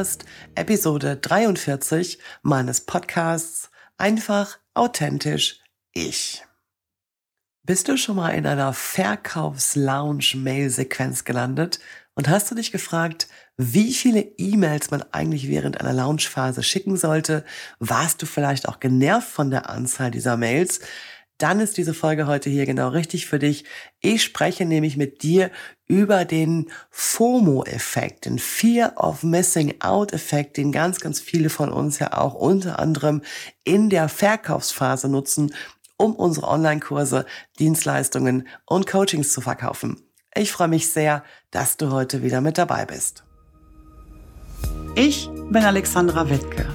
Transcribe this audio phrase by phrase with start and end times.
[0.00, 0.24] hörst
[0.54, 5.60] Episode 43 meines Podcasts Einfach authentisch
[5.92, 6.42] ich.
[7.64, 11.80] Bist du schon mal in einer Verkaufs-Lounge-Mail-Sequenz gelandet
[12.14, 13.28] und hast du dich gefragt,
[13.58, 17.44] wie viele E-Mails man eigentlich während einer Launchphase schicken sollte?
[17.78, 20.80] Warst du vielleicht auch genervt von der Anzahl dieser Mails?
[21.42, 23.64] Dann ist diese Folge heute hier genau richtig für dich.
[24.00, 25.50] Ich spreche nämlich mit dir
[25.86, 32.16] über den FOMO-Effekt, den Fear of Missing Out-Effekt, den ganz, ganz viele von uns ja
[32.16, 33.22] auch unter anderem
[33.64, 35.54] in der Verkaufsphase nutzen,
[35.96, 37.26] um unsere Online-Kurse,
[37.58, 40.00] Dienstleistungen und Coachings zu verkaufen.
[40.34, 43.24] Ich freue mich sehr, dass du heute wieder mit dabei bist.
[44.94, 46.66] Ich bin Alexandra Wittke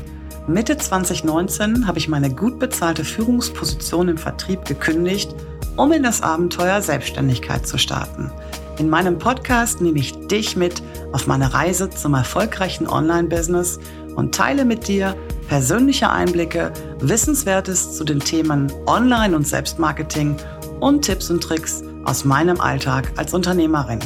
[0.47, 5.33] Mitte 2019 habe ich meine gut bezahlte Führungsposition im Vertrieb gekündigt,
[5.75, 8.31] um in das Abenteuer Selbstständigkeit zu starten.
[8.77, 13.79] In meinem Podcast nehme ich dich mit auf meine Reise zum erfolgreichen Online-Business
[14.15, 15.15] und teile mit dir
[15.47, 20.35] persönliche Einblicke, Wissenswertes zu den Themen Online- und Selbstmarketing
[20.79, 23.99] und Tipps und Tricks aus meinem Alltag als Unternehmerin.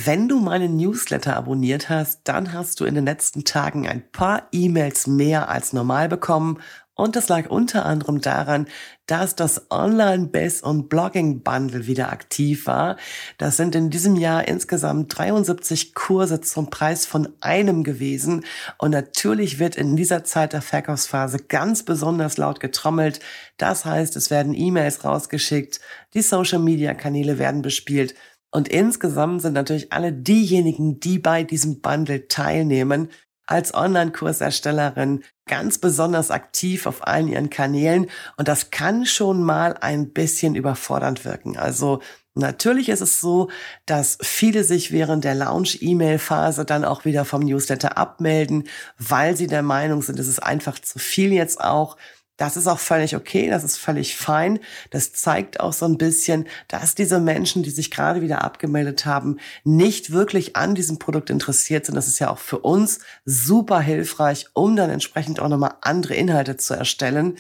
[0.05, 4.47] Wenn du meinen Newsletter abonniert hast, dann hast du in den letzten Tagen ein paar
[4.53, 6.59] E-Mails mehr als normal bekommen.
[6.95, 8.67] Und das lag unter anderem daran,
[9.07, 12.99] dass das Online-Base und Blogging-Bundle wieder aktiv war.
[13.39, 18.45] Das sind in diesem Jahr insgesamt 73 Kurse zum Preis von einem gewesen.
[18.77, 23.21] Und natürlich wird in dieser Zeit der Verkaufsphase ganz besonders laut getrommelt.
[23.57, 25.81] Das heißt, es werden E-Mails rausgeschickt,
[26.13, 28.15] die Social-Media-Kanäle werden bespielt.
[28.51, 33.11] Und insgesamt sind natürlich alle diejenigen, die bei diesem Bundle teilnehmen,
[33.47, 38.11] als Online-Kurserstellerin ganz besonders aktiv auf allen ihren Kanälen.
[38.37, 41.57] Und das kann schon mal ein bisschen überfordernd wirken.
[41.57, 42.01] Also
[42.39, 43.49] Natürlich ist es so,
[43.87, 48.65] dass viele sich während der Launch-E-Mail-Phase dann auch wieder vom Newsletter abmelden,
[48.99, 51.97] weil sie der Meinung sind, es ist einfach zu viel jetzt auch.
[52.37, 54.59] Das ist auch völlig okay, das ist völlig fein.
[54.91, 59.39] Das zeigt auch so ein bisschen, dass diese Menschen, die sich gerade wieder abgemeldet haben,
[59.65, 61.95] nicht wirklich an diesem Produkt interessiert sind.
[61.95, 66.57] Das ist ja auch für uns super hilfreich, um dann entsprechend auch nochmal andere Inhalte
[66.59, 67.37] zu erstellen.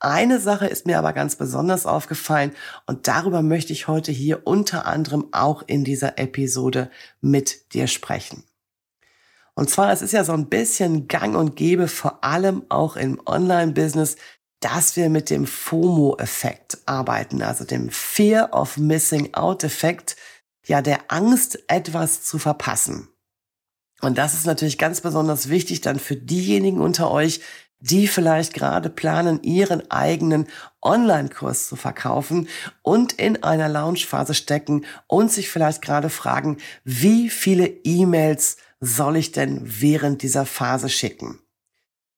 [0.00, 2.50] Eine Sache ist mir aber ganz besonders aufgefallen
[2.86, 8.42] und darüber möchte ich heute hier unter anderem auch in dieser Episode mit dir sprechen.
[9.54, 13.20] Und zwar, es ist ja so ein bisschen gang und gäbe, vor allem auch im
[13.26, 14.16] Online-Business,
[14.60, 20.16] dass wir mit dem FOMO-Effekt arbeiten, also dem Fear of Missing Out-Effekt,
[20.66, 23.08] ja, der Angst, etwas zu verpassen.
[24.00, 27.40] Und das ist natürlich ganz besonders wichtig dann für diejenigen unter euch,
[27.82, 30.46] die vielleicht gerade planen, ihren eigenen
[30.80, 32.48] Online-Kurs zu verkaufen
[32.82, 39.30] und in einer Launchphase stecken und sich vielleicht gerade fragen, wie viele E-Mails soll ich
[39.30, 41.38] denn während dieser Phase schicken?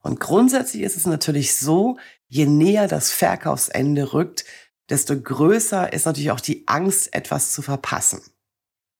[0.01, 4.47] Und grundsätzlich ist es natürlich so, je näher das Verkaufsende rückt,
[4.89, 8.23] desto größer ist natürlich auch die Angst, etwas zu verpassen.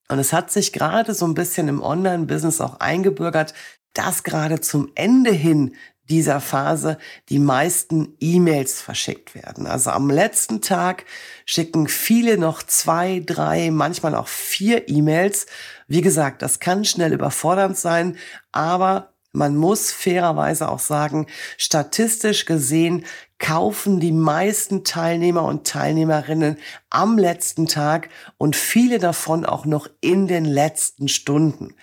[0.09, 3.55] Und es hat sich gerade so ein bisschen im Online-Business auch eingebürgert,
[3.93, 5.75] dass gerade zum Ende hin
[6.09, 6.97] dieser Phase
[7.29, 9.67] die meisten E-Mails verschickt werden.
[9.67, 11.05] Also am letzten Tag
[11.45, 15.47] schicken viele noch zwei, drei, manchmal auch vier E-Mails.
[15.87, 18.17] Wie gesagt, das kann schnell überfordernd sein,
[18.51, 21.27] aber man muss fairerweise auch sagen,
[21.57, 23.05] statistisch gesehen
[23.37, 26.57] kaufen die meisten Teilnehmer und Teilnehmerinnen
[26.89, 31.75] am letzten Tag und viele davon auch noch in den letzten Stunden.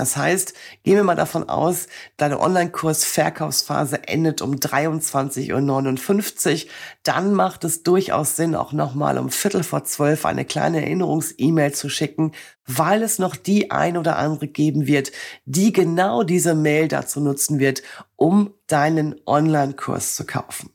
[0.00, 1.86] Das heißt, gehen wir mal davon aus,
[2.16, 6.70] deine Online-Kurs Verkaufsphase endet um 23.59 Uhr.
[7.02, 11.90] Dann macht es durchaus Sinn, auch nochmal um Viertel vor zwölf eine kleine Erinnerungs-E-Mail zu
[11.90, 12.32] schicken,
[12.64, 15.12] weil es noch die ein oder andere geben wird,
[15.44, 17.82] die genau diese Mail dazu nutzen wird,
[18.16, 20.70] um deinen Online-Kurs zu kaufen.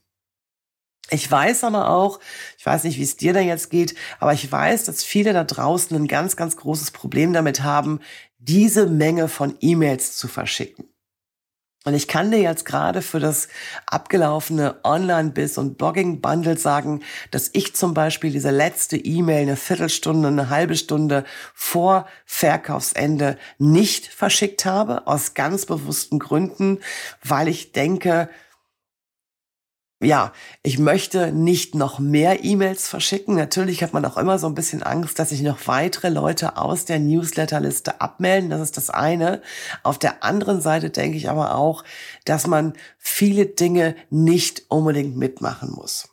[1.12, 2.20] Ich weiß aber auch,
[2.58, 5.44] ich weiß nicht, wie es dir da jetzt geht, aber ich weiß, dass viele da
[5.44, 8.00] draußen ein ganz, ganz großes Problem damit haben,
[8.38, 10.90] diese Menge von E-Mails zu verschicken.
[11.86, 13.48] Und ich kann dir jetzt gerade für das
[13.86, 20.50] abgelaufene Online-Biz und Blogging-Bundle sagen, dass ich zum Beispiel diese letzte E-Mail eine Viertelstunde, eine
[20.50, 26.80] halbe Stunde vor Verkaufsende nicht verschickt habe, aus ganz bewussten Gründen,
[27.24, 28.30] weil ich denke,
[30.02, 33.36] ja, ich möchte nicht noch mehr E-Mails verschicken.
[33.36, 36.84] Natürlich hat man auch immer so ein bisschen Angst, dass sich noch weitere Leute aus
[36.84, 38.50] der Newsletterliste abmelden.
[38.50, 39.42] Das ist das eine.
[39.84, 41.84] Auf der anderen Seite denke ich aber auch,
[42.26, 46.10] dass man viele Dinge nicht unbedingt mitmachen muss.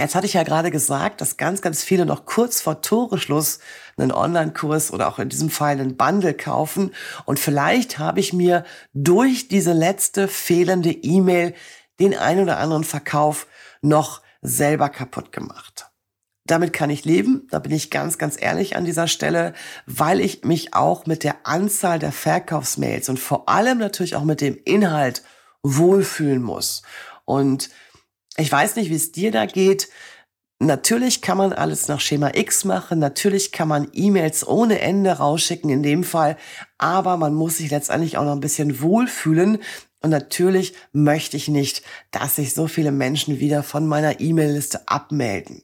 [0.00, 3.58] Jetzt hatte ich ja gerade gesagt, dass ganz, ganz viele noch kurz vor Toreschluss
[3.98, 6.92] einen Online-Kurs oder auch in diesem Fall einen Bundle kaufen.
[7.26, 8.64] Und vielleicht habe ich mir
[8.94, 11.54] durch diese letzte fehlende E-Mail
[12.00, 13.46] den ein oder anderen Verkauf
[13.82, 15.90] noch selber kaputt gemacht.
[16.46, 19.52] Damit kann ich leben, da bin ich ganz, ganz ehrlich an dieser Stelle,
[19.86, 24.40] weil ich mich auch mit der Anzahl der Verkaufsmails und vor allem natürlich auch mit
[24.40, 25.22] dem Inhalt
[25.62, 26.82] wohlfühlen muss.
[27.24, 27.70] Und
[28.36, 29.90] ich weiß nicht, wie es dir da geht.
[30.58, 35.70] Natürlich kann man alles nach Schema X machen, natürlich kann man E-Mails ohne Ende rausschicken
[35.70, 36.36] in dem Fall,
[36.76, 39.58] aber man muss sich letztendlich auch noch ein bisschen wohlfühlen,
[40.02, 45.62] und natürlich möchte ich nicht, dass sich so viele Menschen wieder von meiner E-Mail-Liste abmelden.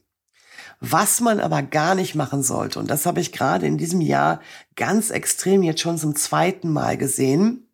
[0.81, 4.41] Was man aber gar nicht machen sollte, und das habe ich gerade in diesem Jahr
[4.75, 7.67] ganz extrem jetzt schon zum zweiten Mal gesehen,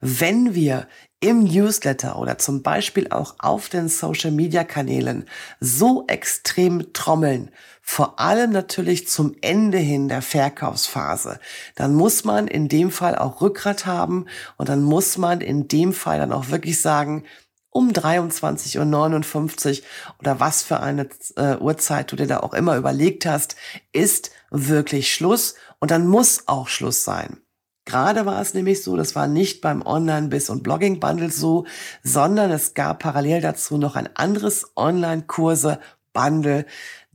[0.00, 0.88] wenn wir
[1.20, 5.26] im Newsletter oder zum Beispiel auch auf den Social-Media-Kanälen
[5.60, 7.50] so extrem trommeln,
[7.90, 11.40] vor allem natürlich zum Ende hin der Verkaufsphase,
[11.74, 14.26] dann muss man in dem Fall auch Rückgrat haben
[14.58, 17.24] und dann muss man in dem Fall dann auch wirklich sagen,
[17.70, 19.86] um 23.59 Uhr
[20.20, 23.56] oder was für eine äh, Uhrzeit du dir da auch immer überlegt hast,
[23.92, 27.38] ist wirklich Schluss und dann muss auch Schluss sein.
[27.86, 31.64] Gerade war es nämlich so, das war nicht beim Online-Biss und Blogging-Bundle so,
[32.02, 36.66] sondern es gab parallel dazu noch ein anderes Online-Kurse-Bundle.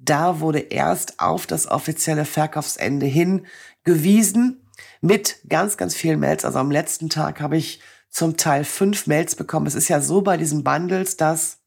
[0.06, 4.68] Da wurde erst auf das offizielle Verkaufsende hingewiesen
[5.02, 6.44] mit ganz, ganz vielen Mails.
[6.46, 7.80] Also am letzten Tag habe ich
[8.10, 9.66] zum Teil fünf Mails bekommen.
[9.66, 11.60] Es ist ja so bei diesen Bundles, dass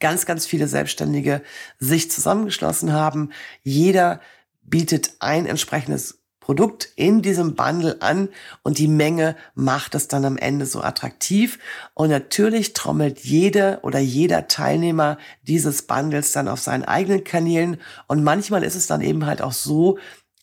[0.00, 1.42] ganz, ganz viele Selbstständige
[1.78, 3.32] sich zusammengeschlossen haben.
[3.62, 4.20] Jeder
[4.62, 8.28] bietet ein entsprechendes Produkt in diesem Bundle an
[8.62, 11.58] und die Menge macht es dann am Ende so attraktiv.
[11.94, 17.78] Und natürlich trommelt jede oder jeder Teilnehmer dieses Bundles dann auf seinen eigenen Kanälen.
[18.08, 19.98] Und manchmal ist es dann eben halt auch so,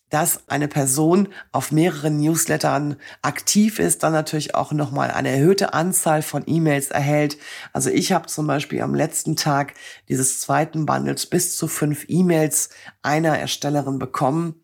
[0.10, 6.24] dass eine Person auf mehreren Newslettern aktiv ist, dann natürlich auch nochmal eine erhöhte Anzahl
[6.24, 7.38] von E-Mails erhält.
[7.74, 9.76] Also ich habe zum Beispiel am letzten Tag
[10.10, 12.70] dieses zweiten Bundles bis zu fünf E-Mails
[13.04, 14.56] einer Erstellerin bekommen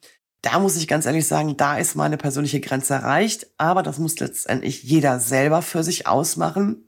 [0.50, 4.18] da muss ich ganz ehrlich sagen, da ist meine persönliche Grenze erreicht, aber das muss
[4.18, 6.88] letztendlich jeder selber für sich ausmachen.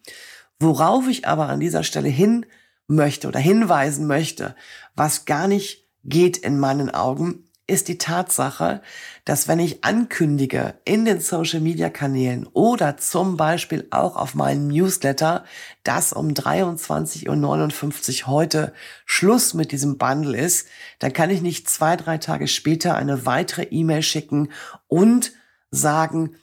[0.61, 2.45] Worauf ich aber an dieser Stelle hin
[2.87, 4.55] möchte oder hinweisen möchte,
[4.95, 8.81] was gar nicht geht in meinen Augen, ist die Tatsache,
[9.25, 14.67] dass wenn ich ankündige in den Social Media Kanälen oder zum Beispiel auch auf meinem
[14.67, 15.45] Newsletter,
[15.83, 18.73] dass um 23.59 Uhr heute
[19.05, 20.67] Schluss mit diesem Bundle ist,
[20.99, 24.49] dann kann ich nicht zwei, drei Tage später eine weitere E-Mail schicken
[24.87, 25.31] und
[25.71, 26.35] sagen,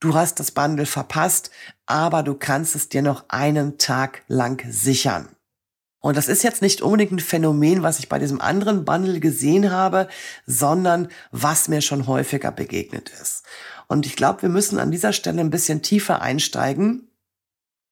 [0.00, 1.50] du hast das Bundle verpasst,
[1.86, 5.33] aber du kannst es dir noch einen Tag lang sichern.
[6.04, 9.70] Und das ist jetzt nicht unbedingt ein Phänomen, was ich bei diesem anderen Bundle gesehen
[9.70, 10.06] habe,
[10.44, 13.42] sondern was mir schon häufiger begegnet ist.
[13.88, 17.08] Und ich glaube, wir müssen an dieser Stelle ein bisschen tiefer einsteigen.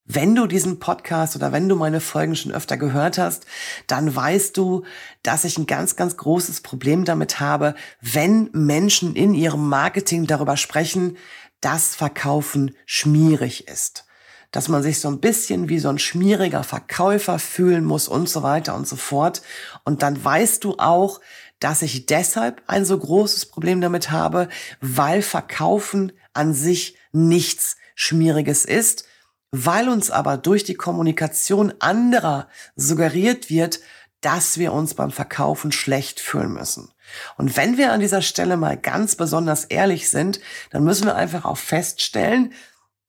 [0.05, 3.47] Wenn du diesen Podcast oder wenn du meine Folgen schon öfter gehört hast,
[3.87, 4.85] dann weißt du,
[5.23, 10.59] dass ich ein ganz, ganz großes Problem damit habe, wenn Menschen in ihrem Marketing darüber
[10.59, 11.17] sprechen,
[11.63, 14.05] dass Verkaufen schmierig ist
[14.53, 18.43] dass man sich so ein bisschen wie so ein schmieriger Verkäufer fühlen muss und so
[18.43, 19.43] weiter und so fort.
[19.85, 21.21] Und dann weißt du auch,
[21.59, 24.49] dass ich deshalb ein so großes Problem damit habe,
[24.81, 29.05] weil Verkaufen an sich nichts Schmieriges ist,
[29.51, 33.81] weil uns aber durch die Kommunikation anderer suggeriert wird,
[34.21, 36.91] dass wir uns beim Verkaufen schlecht fühlen müssen.
[37.37, 40.41] Und wenn wir an dieser Stelle mal ganz besonders ehrlich sind,
[40.71, 42.53] dann müssen wir einfach auch feststellen,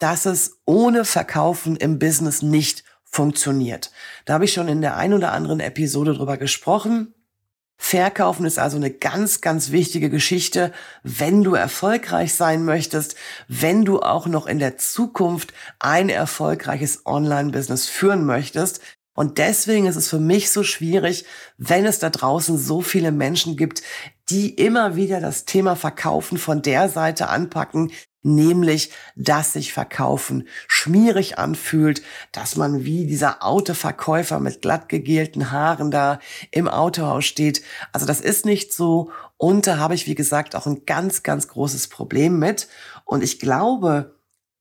[0.04, 3.90] dass es ohne Verkaufen im Business nicht funktioniert.
[4.26, 7.14] Da habe ich schon in der ein oder anderen Episode drüber gesprochen.
[7.78, 13.16] Verkaufen ist also eine ganz, ganz wichtige Geschichte, wenn du erfolgreich sein möchtest,
[13.48, 18.82] wenn du auch noch in der Zukunft ein erfolgreiches Online-Business führen möchtest.
[19.16, 21.24] Und deswegen ist es für mich so schwierig,
[21.58, 23.84] wenn es da draußen so viele Menschen gibt,
[24.30, 27.92] die immer wieder das Thema Verkaufen von der Seite anpacken,
[28.24, 32.02] nämlich dass sich Verkaufen schmierig anfühlt,
[32.32, 36.20] dass man wie dieser Autoverkäufer mit glatt gegelten Haaren da
[36.52, 37.62] im Autohaus steht.
[37.92, 41.50] Also das ist nicht so und da habe ich, wie gesagt, auch ein ganz, ganz
[41.50, 42.70] großes Problem mit.
[43.04, 44.16] Und ich glaube,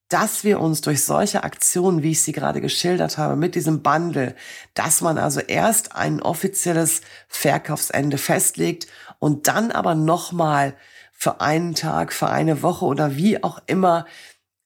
[0.08, 4.34] dass wir uns durch solche Aktionen, wie ich sie gerade geschildert habe, mit diesem Bundle,
[4.74, 8.88] dass man also erst ein offizielles Verkaufsende festlegt
[9.22, 10.74] und dann aber nochmal
[11.12, 14.04] für einen Tag, für eine Woche oder wie auch immer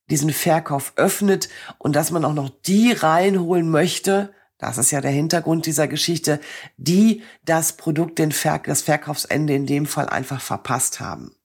[0.08, 5.10] diesen Verkauf öffnet und dass man auch noch die reinholen möchte, das ist ja der
[5.10, 6.40] Hintergrund dieser Geschichte,
[6.78, 11.36] die das Produkt, den Ver das Verkaufsende in dem Fall einfach verpasst haben.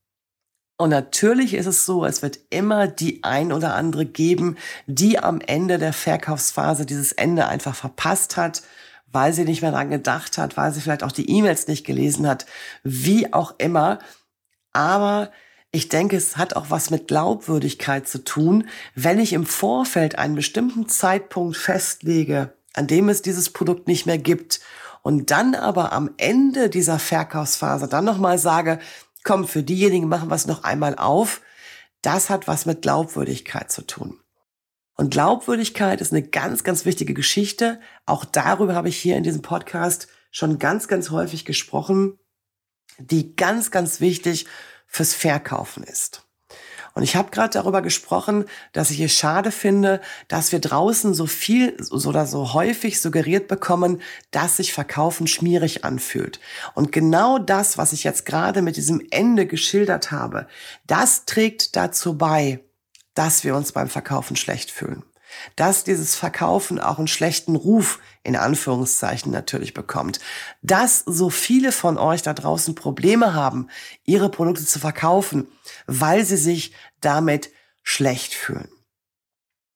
[0.77, 4.56] Und natürlich ist es so, es wird immer die ein oder andere geben,
[4.88, 8.63] die am Ende der Verkaufsphase dieses Ende einfach verpasst hat,
[9.12, 12.27] weil sie nicht mehr dran gedacht hat, weil sie vielleicht auch die E-Mails nicht gelesen
[12.27, 12.46] hat,
[12.84, 14.00] wie auch immer.
[14.74, 15.32] Aber
[15.72, 20.36] ich denke, es hat auch was mit Glaubwürdigkeit zu tun, wenn ich im Vorfeld einen
[20.36, 24.60] bestimmten Zeitpunkt festlege, an dem es dieses Produkt nicht mehr gibt
[25.01, 28.80] und dann aber am Ende dieser Verkaufsphase dann nochmal sage,
[29.24, 31.41] komm, für diejenigen machen wir es noch einmal auf.
[32.01, 34.21] Das hat was mit Glaubwürdigkeit zu tun.
[35.01, 37.79] Und Glaubwürdigkeit ist eine ganz, ganz wichtige Geschichte.
[38.05, 42.20] Auch darüber habe ich hier in diesem Podcast schon ganz, ganz häufig gesprochen,
[43.00, 44.46] die ganz, ganz wichtig
[44.86, 46.27] fürs Verkaufen ist.
[46.93, 51.25] Und ich habe gerade darüber gesprochen, dass ich es schade finde, dass wir draußen so
[51.25, 56.39] viel oder so häufig suggeriert bekommen, dass sich Verkaufen schmierig anfühlt.
[56.75, 60.46] Und genau das, was ich jetzt gerade mit diesem Ende geschildert habe,
[60.86, 62.60] das trägt dazu bei,
[63.13, 65.03] dass wir uns beim Verkaufen schlecht fühlen
[65.56, 70.20] dass dieses Verkaufen auch einen schlechten Ruf in Anführungszeichen natürlich bekommt,
[70.62, 73.70] dass so viele von euch da draußen Probleme haben,
[74.06, 75.48] ihre Produkte zu verkaufen,
[75.88, 77.50] weil sie sich damit
[77.84, 78.70] schlecht fühlen.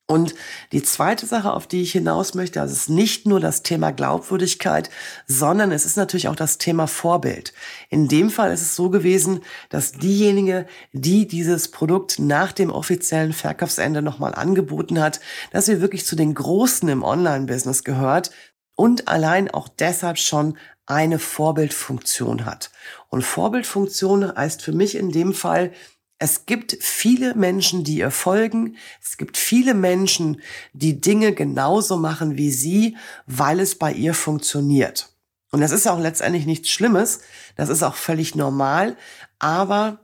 [0.07, 0.35] Und
[0.71, 3.91] die zweite Sache, auf die ich hinaus möchte, also es ist nicht nur das Thema
[3.91, 4.91] Glaubwürdigkeit,
[5.25, 7.53] sondern es ist natürlich auch das Thema Vorbild.
[7.89, 13.33] In dem Fall ist es so gewesen, dass diejenige, die dieses Produkt nach dem offiziellen
[13.33, 15.21] Verkaufsende nochmal angeboten hat,
[15.51, 18.29] dass sie wirklich zu den Großen im Online-Business gehört
[18.75, 22.69] und allein auch deshalb schon eine Vorbildfunktion hat.
[23.09, 25.71] Und Vorbildfunktion heißt für mich in dem Fall,
[26.17, 28.77] es gibt viele Menschen, die ihr folgen.
[29.01, 30.41] Es gibt viele Menschen,
[30.73, 32.95] die Dinge genauso machen wie sie,
[33.25, 35.09] weil es bei ihr funktioniert.
[35.51, 37.19] Und das ist auch letztendlich nichts Schlimmes.
[37.55, 38.95] Das ist auch völlig normal.
[39.39, 39.99] Aber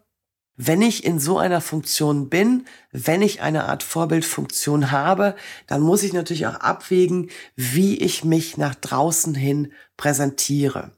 [0.57, 5.35] wenn ich in so einer Funktion bin, wenn ich eine Art Vorbildfunktion habe,
[5.67, 10.91] dann muss ich natürlich auch abwägen, wie ich mich nach draußen hin präsentiere.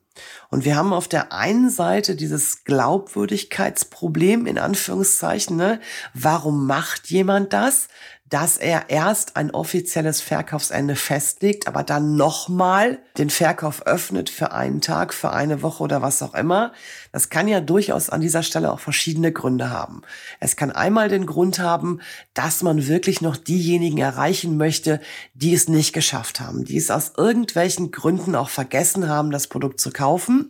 [0.53, 5.57] Und wir haben auf der einen Seite dieses Glaubwürdigkeitsproblem in Anführungszeichen.
[5.57, 5.79] Ne?
[6.13, 7.87] Warum macht jemand das?
[8.33, 14.81] dass er erst ein offizielles Verkaufsende festlegt, aber dann nochmal den Verkauf öffnet für einen
[14.81, 16.73] Tag, für eine Woche oder was auch immer.
[17.11, 20.01] Das kann ja durchaus an dieser Stelle auch verschiedene Gründe haben.
[20.39, 21.99] Es kann einmal den Grund haben,
[22.33, 24.99] dass man wirklich noch diejenigen erreichen möchte,
[25.35, 29.79] die es nicht geschafft haben, die es aus irgendwelchen Gründen auch vergessen haben, das Produkt
[29.79, 30.42] zu kaufen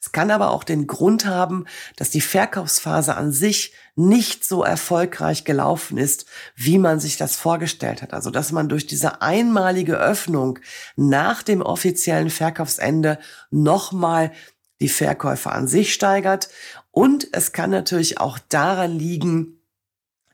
[0.00, 1.64] es kann aber auch den Grund haben,
[1.96, 8.02] dass die Verkaufsphase an sich nicht so erfolgreich gelaufen ist, wie man sich das vorgestellt
[8.02, 8.14] hat.
[8.14, 10.60] Also, dass man durch diese einmalige Öffnung
[10.94, 13.18] nach dem offiziellen Verkaufsende
[13.50, 14.32] nochmal
[14.80, 16.48] die Verkäufe an sich steigert.
[16.92, 19.58] Und es kann natürlich auch daran liegen,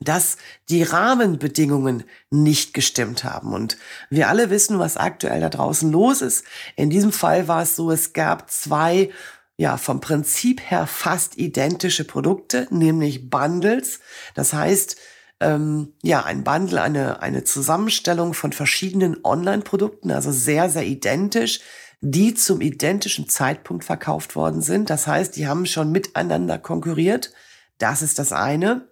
[0.01, 0.37] dass
[0.69, 3.53] die Rahmenbedingungen nicht gestimmt haben.
[3.55, 3.79] Und
[4.11, 6.45] wir alle wissen, was aktuell da draußen los ist.
[6.77, 9.11] In diesem Fall war es so, es gab zwei
[9.57, 14.01] ja vom Prinzip her fast identische Produkte, nämlich Bundles.
[14.35, 14.97] Das heißt,
[15.41, 21.61] ähm, ja, ein Bundle, eine, eine Zusammenstellung von verschiedenen Online-Produkten, also sehr, sehr identisch,
[22.01, 24.91] die zum identischen Zeitpunkt verkauft worden sind.
[24.91, 27.33] Das heißt, die haben schon miteinander konkurriert.
[27.79, 28.89] Das ist das eine.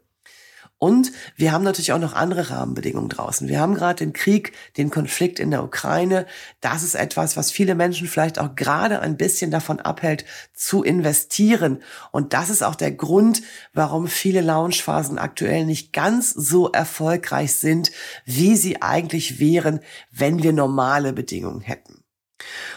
[0.82, 3.46] Und wir haben natürlich auch noch andere Rahmenbedingungen draußen.
[3.46, 6.26] Wir haben gerade den Krieg, den Konflikt in der Ukraine.
[6.60, 10.24] Das ist etwas, was viele Menschen vielleicht auch gerade ein bisschen davon abhält,
[10.54, 11.84] zu investieren.
[12.10, 17.92] Und das ist auch der Grund, warum viele Launchphasen aktuell nicht ganz so erfolgreich sind,
[18.24, 19.78] wie sie eigentlich wären,
[20.10, 22.01] wenn wir normale Bedingungen hätten.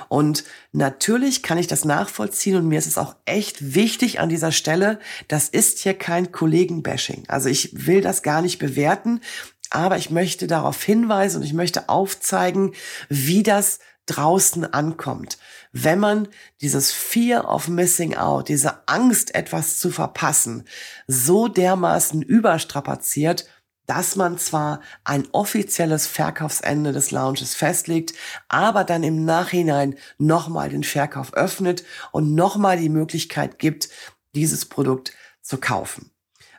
[0.09, 4.51] Und natürlich kann ich das nachvollziehen und mir ist es auch echt wichtig an dieser
[4.51, 7.23] Stelle, das ist hier kein Kollegenbashing.
[7.27, 9.21] Also ich will das gar nicht bewerten,
[9.69, 12.73] aber ich möchte darauf hinweisen und ich möchte aufzeigen,
[13.09, 15.37] wie das draußen ankommt.
[15.71, 16.27] Wenn man
[16.61, 20.63] dieses Fear of Missing Out, diese Angst, etwas zu verpassen,
[21.07, 23.47] so dermaßen überstrapaziert,
[23.87, 28.13] dass man zwar ein offizielles Verkaufsende des Lounges festlegt,
[28.47, 33.89] aber dann im Nachhinein nochmal den Verkauf öffnet und nochmal die Möglichkeit gibt,
[34.33, 36.11] dieses Produkt zu kaufen.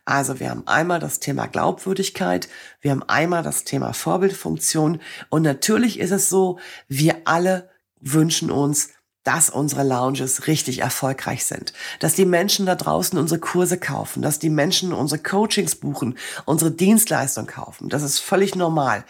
[0.04, 2.48] Also wir haben einmal das Thema Glaubwürdigkeit,
[2.80, 8.90] wir haben einmal das Thema Vorbildfunktion und natürlich ist es so, wir alle wünschen uns,
[9.26, 14.38] dass unsere Lounges richtig erfolgreich sind, dass die Menschen da draußen unsere Kurse kaufen, dass
[14.38, 17.88] die Menschen unsere Coachings buchen, unsere Dienstleistung kaufen.
[17.88, 19.04] Das ist völlig normal.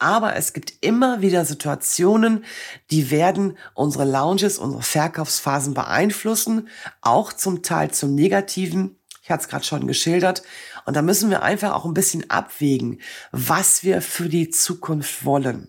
[0.00, 2.44] Aber es gibt immer wieder Situationen,
[2.90, 6.66] die werden unsere Lounges, unsere Verkaufsphasen beeinflussen,
[7.00, 8.98] auch zum Teil zum Negativen.
[9.22, 10.42] Ich hatte es gerade schon geschildert.
[10.86, 13.00] Und da müssen wir einfach auch ein bisschen abwägen,
[13.30, 15.68] was wir für die Zukunft wollen.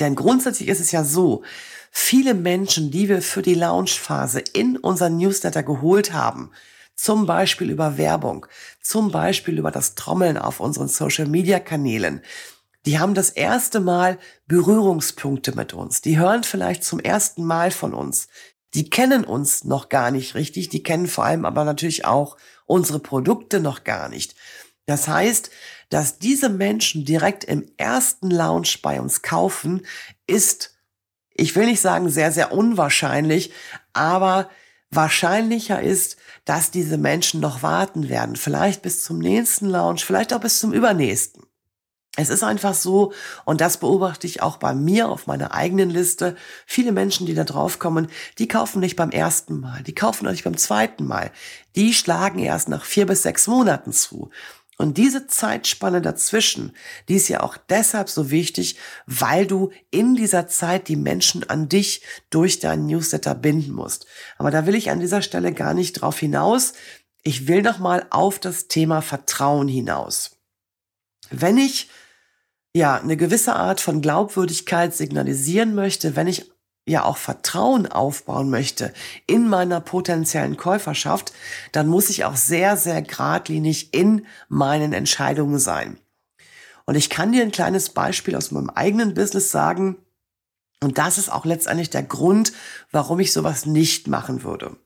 [0.00, 1.42] Denn grundsätzlich ist es ja so,
[1.90, 6.50] viele Menschen, die wir für die Launchphase in unseren Newsletter geholt haben,
[6.94, 8.46] zum Beispiel über Werbung,
[8.82, 12.22] zum Beispiel über das Trommeln auf unseren Social-Media-Kanälen,
[12.86, 16.00] die haben das erste Mal Berührungspunkte mit uns.
[16.00, 18.28] Die hören vielleicht zum ersten Mal von uns.
[18.72, 20.70] Die kennen uns noch gar nicht richtig.
[20.70, 24.34] Die kennen vor allem aber natürlich auch unsere Produkte noch gar nicht.
[24.86, 25.50] Das heißt,
[25.90, 29.84] dass diese Menschen direkt im ersten Lounge bei uns kaufen,
[30.26, 30.79] ist,
[31.34, 33.52] ich will nicht sagen sehr, sehr unwahrscheinlich,
[33.92, 34.48] aber
[34.90, 38.36] wahrscheinlicher ist, dass diese Menschen noch warten werden.
[38.36, 41.44] Vielleicht bis zum nächsten Lounge, vielleicht auch bis zum übernächsten.
[42.16, 43.12] Es ist einfach so,
[43.44, 46.36] und das beobachte ich auch bei mir auf meiner eigenen Liste.
[46.66, 48.08] Viele Menschen, die da drauf kommen,
[48.38, 51.30] die kaufen nicht beim ersten Mal, die kaufen auch nicht beim zweiten Mal.
[51.76, 54.30] Die schlagen erst nach vier bis sechs Monaten zu.
[54.80, 56.72] Und diese Zeitspanne dazwischen,
[57.06, 61.68] die ist ja auch deshalb so wichtig, weil du in dieser Zeit die Menschen an
[61.68, 64.06] dich durch deinen Newsletter binden musst.
[64.38, 66.72] Aber da will ich an dieser Stelle gar nicht drauf hinaus.
[67.22, 70.38] Ich will noch mal auf das Thema Vertrauen hinaus.
[71.28, 71.90] Wenn ich
[72.72, 76.50] ja eine gewisse Art von Glaubwürdigkeit signalisieren möchte, wenn ich
[76.86, 78.92] ja auch Vertrauen aufbauen möchte
[79.26, 81.32] in meiner potenziellen Käuferschaft,
[81.72, 85.98] dann muss ich auch sehr, sehr geradlinig in meinen Entscheidungen sein.
[86.86, 89.96] Und ich kann dir ein kleines Beispiel aus meinem eigenen Business sagen.
[90.82, 92.52] Und das ist auch letztendlich der Grund,
[92.90, 94.76] warum ich sowas nicht machen würde.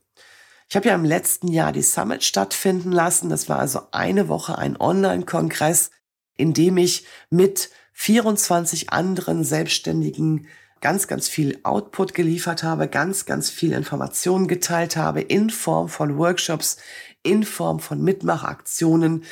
[0.69, 3.29] Ich habe ja im letzten Jahr die Summit stattfinden lassen.
[3.29, 5.91] Das war also eine Woche ein Online-Kongress,
[6.35, 10.47] in dem ich mit 24 anderen Selbstständigen
[10.81, 16.17] ganz, ganz viel Output geliefert habe, ganz, ganz viel Informationen geteilt habe in Form von
[16.17, 16.77] Workshops,
[17.23, 19.23] in Form von Mitmachaktionen.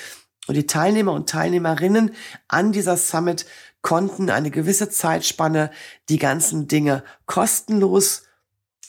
[0.47, 2.11] Und die Teilnehmer und Teilnehmerinnen
[2.47, 3.45] an dieser Summit
[3.81, 5.69] konnten eine gewisse Zeitspanne
[6.09, 8.23] die ganzen Dinge kostenlos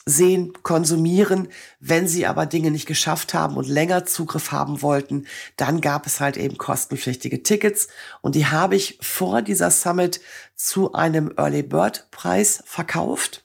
[0.07, 1.49] sehen, konsumieren.
[1.81, 6.21] Wenn sie aber Dinge nicht geschafft haben und länger Zugriff haben wollten, dann gab es
[6.21, 7.89] halt eben kostenpflichtige Tickets.
[8.21, 10.21] Und die habe ich vor dieser Summit
[10.55, 13.45] zu einem Early Bird Preis verkauft.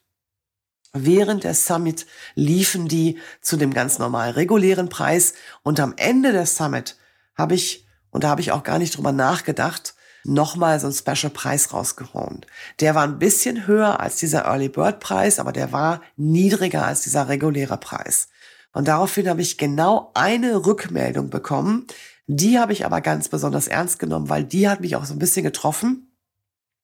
[0.91, 5.33] Während der Summit liefen die zu dem ganz normal regulären Preis.
[5.61, 6.97] Und am Ende der Summit
[7.35, 11.73] habe ich, und da habe ich auch gar nicht drüber nachgedacht, nochmal so einen Special-Preis
[11.73, 12.45] rausgehauen.
[12.79, 17.01] Der war ein bisschen höher als dieser Early Bird Preis, aber der war niedriger als
[17.01, 18.29] dieser reguläre Preis.
[18.73, 21.87] Und daraufhin habe ich genau eine Rückmeldung bekommen.
[22.27, 25.19] Die habe ich aber ganz besonders ernst genommen, weil die hat mich auch so ein
[25.19, 26.11] bisschen getroffen,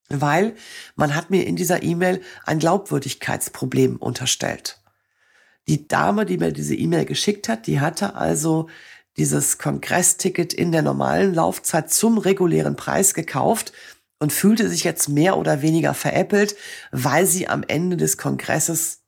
[0.09, 0.55] weil
[0.95, 4.81] man hat mir in dieser E-Mail ein Glaubwürdigkeitsproblem unterstellt.
[5.67, 8.67] Die Dame, die mir diese E-Mail geschickt hat, die hatte also
[9.17, 13.73] dieses Kongressticket in der normalen Laufzeit zum regulären Preis gekauft
[14.19, 16.55] und fühlte sich jetzt mehr oder weniger veräppelt,
[16.91, 19.01] weil sie am Ende des Kongresses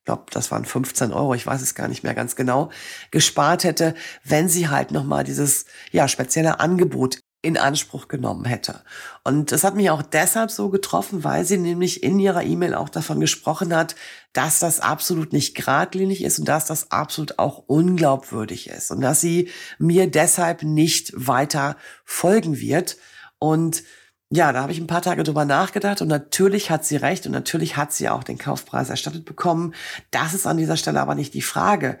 [0.00, 2.70] ich glaube, das waren 15 Euro, ich weiß es gar nicht mehr ganz genau,
[3.10, 8.82] gespart hätte, wenn sie halt nochmal dieses ja, spezielle Angebot in Anspruch genommen hätte.
[9.24, 12.90] Und das hat mich auch deshalb so getroffen, weil sie nämlich in ihrer E-Mail auch
[12.90, 13.96] davon gesprochen hat,
[14.34, 19.20] dass das absolut nicht geradlinig ist und dass das absolut auch unglaubwürdig ist und dass
[19.22, 19.48] sie
[19.78, 22.98] mir deshalb nicht weiter folgen wird.
[23.38, 23.84] Und
[24.28, 27.32] ja, da habe ich ein paar Tage drüber nachgedacht und natürlich hat sie recht und
[27.32, 29.74] natürlich hat sie auch den Kaufpreis erstattet bekommen.
[30.10, 31.98] Das ist an dieser Stelle aber nicht die Frage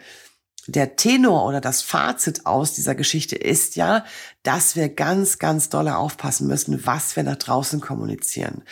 [0.66, 4.04] der Tenor oder das Fazit aus dieser Geschichte ist ja,
[4.42, 8.62] dass wir ganz, ganz dolle aufpassen müssen, was wir nach draußen kommunizieren.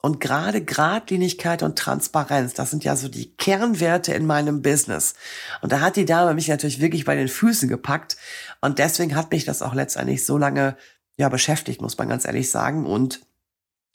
[0.00, 5.14] Und gerade Gradlinigkeit und Transparenz, das sind ja so die Kernwerte in meinem Business.
[5.60, 8.16] Und da hat die Dame mich natürlich wirklich bei den Füßen gepackt.
[8.60, 10.76] Und deswegen hat mich das auch letztendlich so lange
[11.16, 12.86] ja beschäftigt, muss man ganz ehrlich sagen.
[12.86, 13.20] Und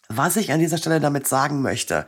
[0.10, 2.06] was ich an dieser Stelle damit sagen möchte,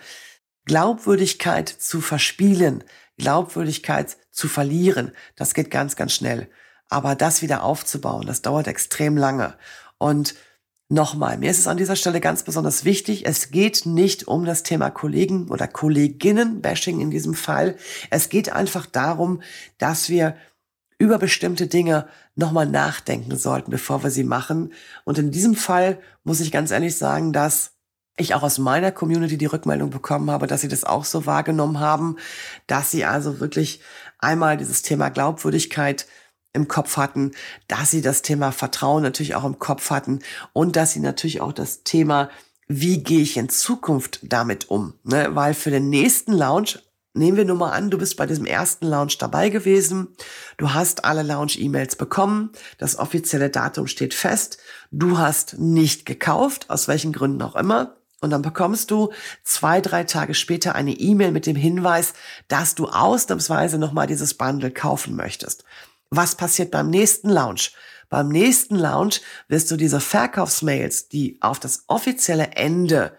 [0.66, 2.84] Glaubwürdigkeit zu verspielen,
[3.18, 6.50] Glaubwürdigkeit zu verlieren, das geht ganz, ganz schnell.
[6.90, 9.56] Aber das wieder aufzubauen, das dauert extrem lange.
[9.98, 10.36] Und
[10.90, 14.64] nochmal, mir ist es an dieser Stelle ganz besonders wichtig, es geht nicht um das
[14.64, 17.76] Thema Kollegen oder Kolleginnen-Bashing in diesem Fall.
[18.10, 19.42] Es geht einfach darum,
[19.78, 20.36] dass wir
[20.98, 24.72] über bestimmte Dinge nochmal nachdenken sollten, bevor wir sie machen.
[25.04, 27.75] Und in diesem Fall muss ich ganz ehrlich sagen, dass
[28.18, 31.80] ich auch aus meiner Community die Rückmeldung bekommen habe, dass sie das auch so wahrgenommen
[31.80, 32.18] haben,
[32.68, 33.82] dass sie also wirklich
[34.20, 36.08] einmal dieses Thema Glaubwürdigkeit
[36.54, 37.32] im Kopf hatten,
[37.68, 40.20] dass sie das Thema Vertrauen natürlich auch im Kopf hatten
[40.54, 42.30] und dass sie natürlich auch das Thema,
[42.68, 44.94] wie gehe ich in Zukunft damit um?
[45.04, 45.30] Ne?
[45.34, 46.80] Weil für den nächsten Launch,
[47.14, 50.16] nehmen wir nur mal an, du bist bei diesem ersten Launch dabei gewesen,
[50.58, 54.58] du hast alle Launch-E-Mails bekommen, das offizielle Datum steht fest,
[54.92, 60.04] du hast nicht gekauft, aus welchen Gründen auch immer, und dann bekommst du zwei, drei
[60.04, 62.14] Tage später eine E-Mail mit dem Hinweis,
[62.48, 65.64] dass du ausnahmsweise nochmal dieses Bundle kaufen möchtest.
[66.10, 67.74] Was passiert beim nächsten Launch?
[68.10, 73.16] Beim nächsten Launch wirst du diese Verkaufsmails, die auf das offizielle Ende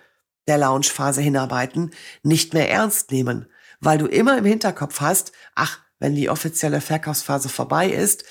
[0.49, 1.93] der Launchphase hinarbeiten,
[2.23, 3.47] nicht mehr ernst nehmen,
[3.81, 8.25] weil du immer im Hinterkopf hast, ach, wenn die offizielle Verkaufsphase vorbei ist,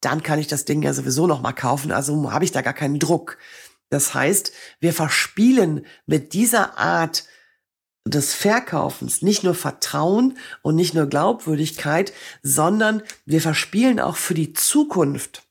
[0.00, 2.72] dann kann ich das Ding ja sowieso noch mal kaufen, also habe ich da gar
[2.72, 3.38] keinen Druck.
[3.92, 7.24] Das heißt, wir verspielen mit dieser Art
[8.06, 14.54] des Verkaufens nicht nur Vertrauen und nicht nur Glaubwürdigkeit, sondern wir verspielen auch für die
[14.54, 15.42] Zukunft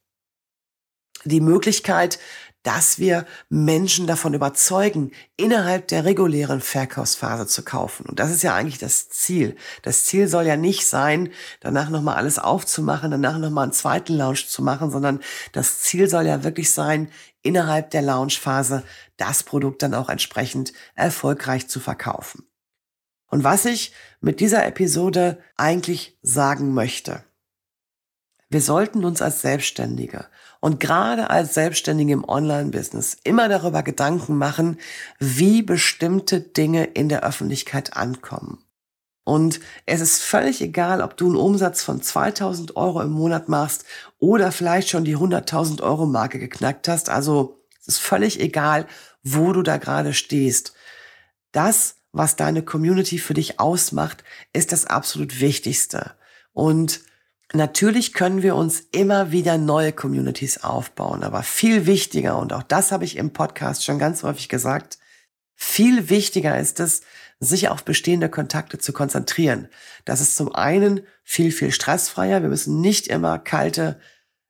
[1.23, 2.17] die Möglichkeit,
[2.63, 8.05] dass wir Menschen davon überzeugen, innerhalb der regulären Verkaufsphase zu kaufen.
[8.05, 9.55] Und das ist ja eigentlich das Ziel.
[9.81, 14.47] Das Ziel soll ja nicht sein, danach nochmal alles aufzumachen, danach nochmal einen zweiten Launch
[14.47, 15.21] zu machen, sondern
[15.53, 17.09] das Ziel soll ja wirklich sein,
[17.43, 18.83] innerhalb der Launchphase
[19.17, 22.47] das Produkt dann auch entsprechend erfolgreich zu verkaufen.
[23.27, 27.23] Und was ich mit dieser Episode eigentlich sagen möchte,
[28.49, 30.25] wir sollten uns als Selbstständige
[30.59, 34.77] und gerade als Selbstständige im Online-Business immer darüber Gedanken machen,
[35.19, 38.61] wie bestimmte Dinge in der Öffentlichkeit ankommen.
[39.23, 43.85] Und es ist völlig egal, ob du einen Umsatz von 2000 Euro im Monat machst
[44.19, 47.09] oder vielleicht schon die 100.000 Euro Marke geknackt hast.
[47.09, 48.87] Also es ist völlig egal,
[49.23, 50.73] wo du da gerade stehst.
[51.51, 56.15] Das, was deine Community für dich ausmacht, ist das absolut Wichtigste.
[56.53, 57.01] Und
[57.53, 62.91] natürlich können wir uns immer wieder neue Communities aufbauen, aber viel wichtiger, und auch das
[62.91, 64.97] habe ich im Podcast schon ganz häufig gesagt,
[65.55, 67.01] viel wichtiger ist es,
[67.41, 69.67] sich auf bestehende Kontakte zu konzentrieren.
[70.05, 72.43] Das ist zum einen viel, viel stressfreier.
[72.43, 73.99] Wir müssen nicht immer kalte,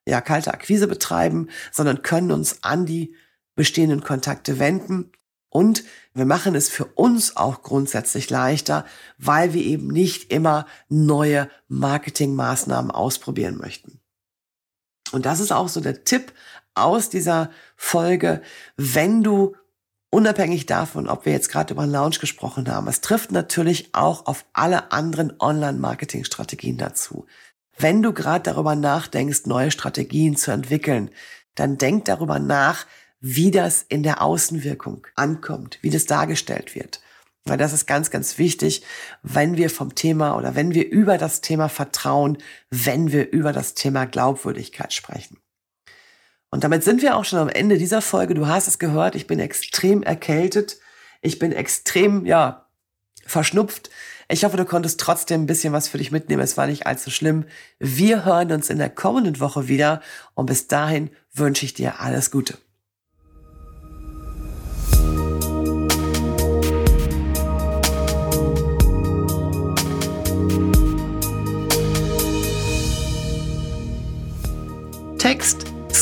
[0.06, 3.16] ja, kalte Akquise betreiben, sondern können uns an die
[3.56, 5.14] bestehenden Kontakte wenden.
[5.48, 8.86] Und wir machen es für uns auch grundsätzlich leichter,
[9.18, 14.02] weil wir eben nicht immer neue Marketingmaßnahmen ausprobieren möchten.
[15.14, 16.34] Und das ist auch so der Tipp
[16.74, 18.42] aus dieser Folge,
[18.76, 19.56] wenn du
[20.14, 24.26] Unabhängig davon, ob wir jetzt gerade über einen Launch gesprochen haben, es trifft natürlich auch
[24.26, 27.26] auf alle anderen Online-Marketing-Strategien dazu.
[27.78, 31.12] Wenn du gerade darüber nachdenkst, neue Strategien zu entwickeln,
[31.56, 32.86] dann denk darüber nach,
[33.22, 37.02] wie das in der Außenwirkung ankommt, wie das dargestellt wird.
[37.46, 38.84] Weil das ist ganz, ganz wichtig,
[39.24, 42.38] wenn wir vom Thema oder wenn wir über das Thema Vertrauen,
[42.70, 45.38] wenn wir über das Thema Glaubwürdigkeit sprechen.
[46.52, 48.36] Und damit sind wir auch schon am Ende dieser Folge.
[48.36, 50.78] Du hast es gehört, ich bin extrem erkältet.
[51.22, 52.68] Ich bin extrem, ja,
[53.26, 53.90] verschnupft.
[54.28, 56.42] Ich hoffe, du konntest trotzdem ein bisschen was für dich mitnehmen.
[56.42, 57.46] Es war nicht allzu schlimm.
[57.80, 60.02] Wir hören uns in der kommenden Woche wieder.
[60.34, 62.58] Und bis dahin wünsche ich dir alles Gute.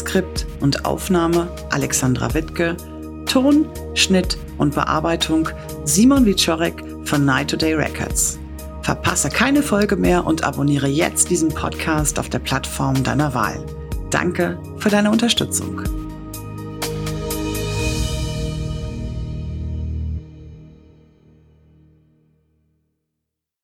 [0.10, 2.76] Skript und Aufnahme Alexandra Wittke,
[3.28, 5.50] Ton, Schnitt und Bearbeitung
[5.86, 8.40] Simon Wiczorek von Night Today Records.
[8.82, 13.64] Verpasse keine Folge mehr und abonniere jetzt diesen Podcast auf der Plattform deiner Wahl.
[14.10, 15.99] Danke für deine Unterstützung.